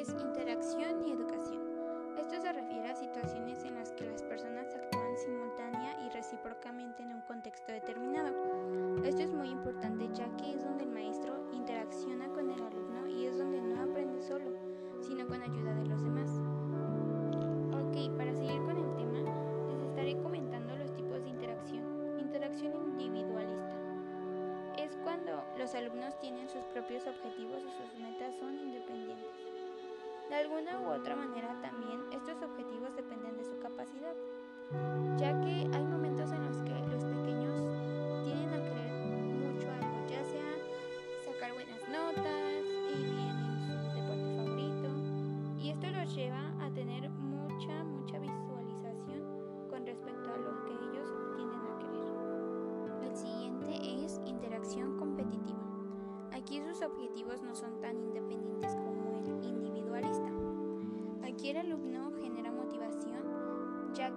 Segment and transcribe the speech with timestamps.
[0.00, 1.60] es interacción y educación.
[2.16, 7.14] Esto se refiere a situaciones en las que las personas actúan simultánea y recíprocamente en
[7.14, 8.32] un contexto determinado.
[9.02, 13.26] Esto es muy importante ya que es donde el maestro interacciona con el alumno y
[13.26, 14.52] es donde no aprende solo,
[15.00, 16.30] sino con ayuda de los demás.
[17.72, 19.18] Ok, para seguir con el tema,
[19.68, 22.20] les estaré comentando los tipos de interacción.
[22.20, 23.74] Interacción individualista.
[24.78, 29.07] Es cuando los alumnos tienen sus propios objetivos y sus metas son independientes
[30.48, 34.14] Alguna u otra manera también estos objetivos dependen de su capacidad,
[35.18, 37.60] ya que hay momentos en los que los pequeños
[38.24, 38.92] tienen a creer
[39.44, 40.54] mucho algo, ya sea
[41.22, 43.36] sacar buenas notas, ir bien
[43.68, 44.88] en su deporte favorito,
[45.58, 51.12] y esto los lleva a tener mucha, mucha visualización con respecto a lo que ellos
[51.36, 53.10] tienden a querer.
[53.10, 55.60] El siguiente es interacción competitiva.
[56.32, 58.87] Aquí sus objetivos no son tan independientes como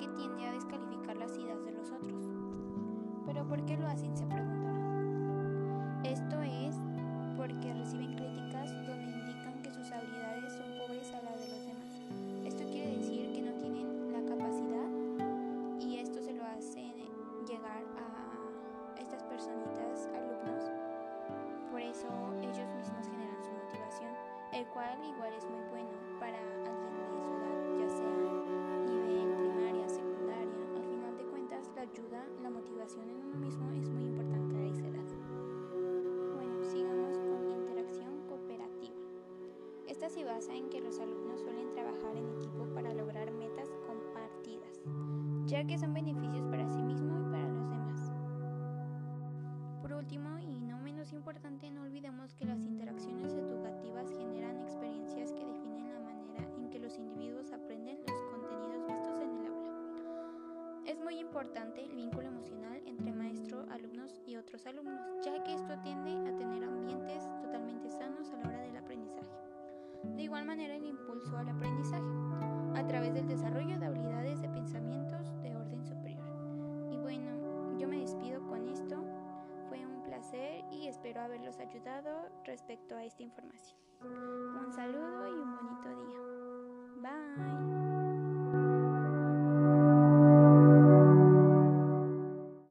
[0.00, 2.24] que tiende a descalificar las ideas de los otros.
[3.26, 4.16] ¿Pero por qué lo hacen?
[4.16, 6.00] Se preguntarán.
[6.04, 6.76] Esto es
[7.36, 12.00] porque reciben críticas donde indican que sus habilidades son pobres a la de los demás.
[12.46, 14.88] Esto quiere decir que no tienen la capacidad
[15.78, 16.94] y esto se lo hacen
[17.46, 20.64] llegar a estas personitas, alumnos.
[21.70, 22.08] Por eso
[22.40, 24.14] ellos mismos generan su motivación,
[24.54, 25.60] el cual igual es muy
[40.00, 44.80] Esta se basa en que los alumnos suelen trabajar en equipo para lograr metas compartidas,
[45.44, 48.10] ya que son beneficios para sí mismo y para los demás.
[49.82, 55.44] Por último, y no menos importante, no olvidemos que las interacciones educativas generan experiencias que
[55.44, 60.82] definen la manera en que los individuos aprenden los contenidos vistos en el aula.
[60.86, 65.78] Es muy importante el vínculo emocional entre maestro, alumnos y otros alumnos, ya que esto
[65.82, 67.28] tiende a tener ambientes
[70.50, 72.12] manera, el impulso al aprendizaje,
[72.74, 76.26] a través del desarrollo de habilidades de pensamientos de orden superior.
[76.90, 78.96] Y bueno, yo me despido con esto.
[79.68, 83.78] Fue un placer y espero haberlos ayudado respecto a esta información.
[84.02, 87.10] Un saludo y un bonito día.
[87.10, 87.79] Bye.